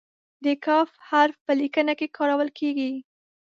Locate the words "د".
0.43-0.45